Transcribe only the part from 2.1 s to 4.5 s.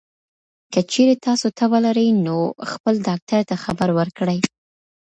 نو خپل ډاکټر ته خبر ورکړئ.